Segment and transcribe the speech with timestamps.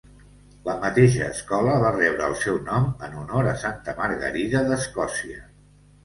[0.67, 5.45] La mateixa escola va rebre el seu nom en honor a Santa Margarida de Escòcia.